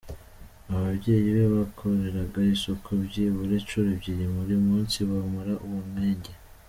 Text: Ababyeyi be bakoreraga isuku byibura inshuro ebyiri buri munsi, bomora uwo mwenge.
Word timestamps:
Ababyeyi 0.73 1.29
be 1.37 1.45
bakoreraga 1.57 2.39
isuku 2.53 2.89
byibura 3.05 3.51
inshuro 3.59 3.87
ebyiri 3.95 4.25
buri 4.35 4.55
munsi, 4.67 4.95
bomora 5.09 5.53
uwo 5.65 5.79
mwenge. 5.89 6.31